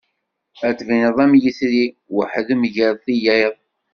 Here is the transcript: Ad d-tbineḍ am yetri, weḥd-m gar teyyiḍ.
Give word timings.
Ad 0.67 0.71
d-tbineḍ 0.75 1.17
am 1.23 1.33
yetri, 1.43 1.85
weḥd-m 2.15 2.61
gar 2.75 2.93
teyyiḍ. 3.03 3.55